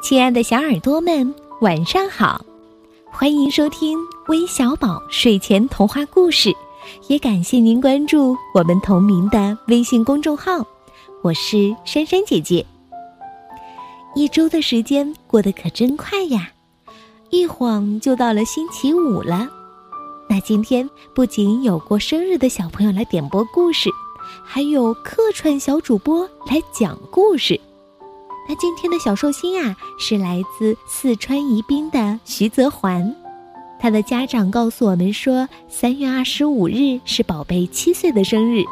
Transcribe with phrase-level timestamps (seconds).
[0.00, 2.44] 亲爱的小耳朵们，晚上好！
[3.10, 3.98] 欢迎收听
[4.28, 6.54] 微小宝睡前童话故事，
[7.08, 10.64] 也感谢您关注我们同名的微信公众号。
[11.22, 12.64] 我是珊珊姐姐。
[14.14, 16.48] 一周的时间过得可真快呀，
[17.30, 19.48] 一晃就到了星期五了。
[20.30, 23.90] 那今天不仅有过生日的小朋友来点播故事，
[24.44, 27.60] 还有客串小主播来讲故事。
[28.48, 33.14] 那今天的小寿星啊，是来自四川宜宾的徐泽环，
[33.78, 38.64] 他的家长告诉我们说，三月二十五日是宝贝七岁的生日，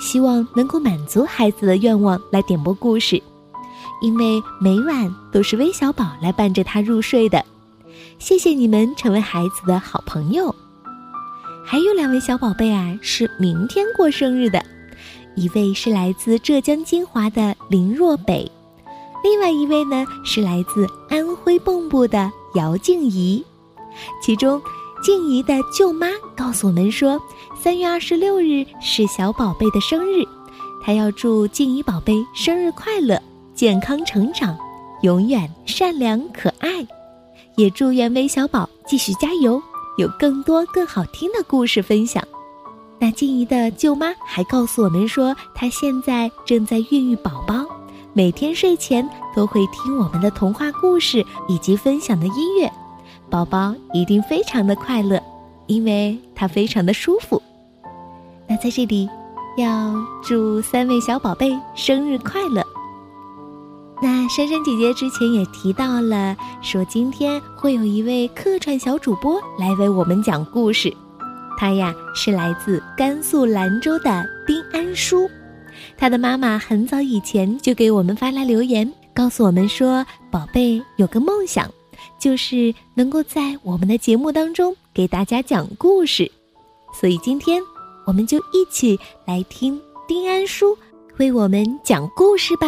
[0.00, 3.22] 希望能够满足孩子的愿望来点播故事，
[4.02, 7.44] 因为每晚都是微小宝来伴着他入睡的。
[8.18, 10.52] 谢谢你们成为孩子的好朋友。
[11.64, 14.60] 还有两位小宝贝啊，是明天过生日的，
[15.36, 18.50] 一位是来自浙江金华的林若北。
[19.24, 23.42] 另外一位呢是来自安徽蚌埠的姚静怡，
[24.22, 24.60] 其中
[25.02, 27.18] 静怡的舅妈告诉我们说，
[27.58, 30.22] 三月二十六日是小宝贝的生日，
[30.84, 33.18] 她要祝静怡宝贝生日快乐，
[33.54, 34.54] 健康成长，
[35.00, 36.86] 永远善良可爱，
[37.56, 39.60] 也祝愿微小宝继续加油，
[39.96, 42.22] 有更多更好听的故事分享。
[42.98, 47.64] 那静怡的舅妈还告诉我们说，她现在正在孕育宝宝。
[48.16, 52.72] 每天睡前都会听我们的童话故事以及分享的音乐，
[53.28, 55.20] 宝宝一定非常的快乐，
[55.66, 57.42] 因为他非常的舒服。
[58.46, 59.10] 那在这里，
[59.58, 59.92] 要
[60.22, 62.64] 祝三位小宝贝生日快乐。
[64.00, 70.94] 那珊珊姐姐之前也提到了，说今天会有一位客串小主播来为我们讲故事，
[71.58, 75.28] 他呀是来自甘肃兰州的丁安舒。
[75.96, 81.70] 他的妈妈很早以前就给我们发来留言，告诉我们说：“宝贝有个梦想，
[82.18, 86.30] 就是能够在我们的节目当中给大家讲故事。”
[86.92, 87.62] 所以今天
[88.06, 90.76] 我们就一起来听丁安叔
[91.18, 92.66] 为我们讲故事吧。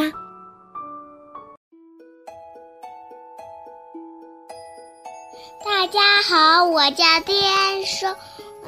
[5.64, 8.06] 大家好，我叫丁安叔。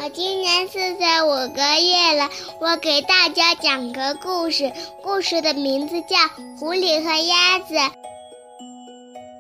[0.01, 4.73] 我今年四岁五个月了，我给大家讲个故事，
[5.03, 6.17] 故事的名字叫
[6.57, 7.75] 《狐狸和鸭子》。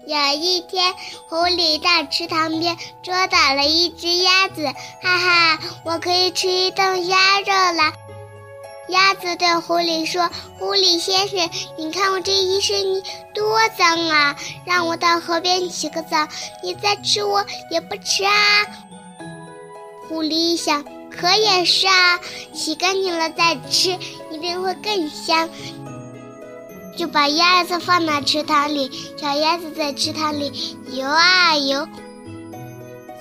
[0.09, 0.93] 有一天，
[1.29, 4.65] 狐狸到池塘边捉到了一只鸭子，
[5.01, 7.93] 哈哈，我可以吃一顿鸭肉了。
[8.89, 16.27] 鸭子对狐狸说：“狐狸先生，你看我这一身泥多脏啊，让我到河边洗个澡，
[16.65, 18.67] 你再吃我也不吃啊。”
[20.09, 22.19] 狐狸想，可也是啊，
[22.55, 23.91] 洗干净了再吃，
[24.31, 25.49] 一定会更香。
[26.97, 31.87] 就把鸭子放到池塘里，小鸭子在池塘里游啊游。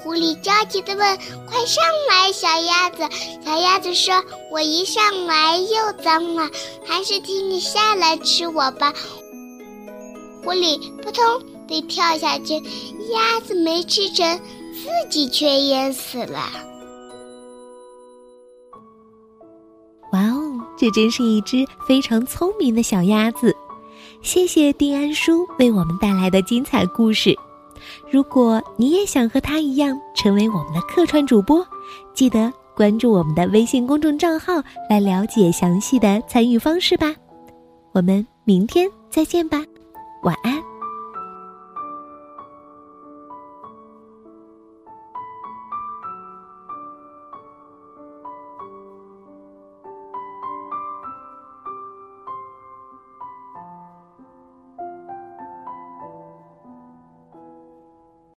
[0.01, 3.03] 狐狸焦急地问：“快上来，小鸭子！”
[3.45, 6.49] 小鸭子说：“我一上来又脏了，
[6.85, 8.93] 还是请你下来吃我吧。”
[10.43, 11.23] 狐狸扑通
[11.67, 12.55] 地跳下去，
[13.11, 14.39] 鸭子没吃成，
[14.73, 16.49] 自己却淹死了。
[20.77, 23.55] 这真是一只非常聪明的小鸭子，
[24.21, 27.35] 谢谢丁安叔为我们带来的精彩故事。
[28.11, 31.65] 如果你也想和他一样成为我们的客串主播，
[32.13, 37.13] 记得关注我们的微信公众账号来了解详细的参与方式吧。
[37.93, 39.63] 我们明天再见吧，
[40.23, 40.66] 晚安。